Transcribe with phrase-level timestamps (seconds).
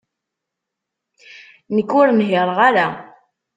[1.75, 2.87] Nekk ur nhiṛeɣ ara.